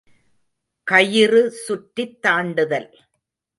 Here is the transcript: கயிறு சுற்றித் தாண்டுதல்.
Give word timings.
கயிறு 0.83 1.51
சுற்றித் 1.51 2.21
தாண்டுதல். 2.21 2.91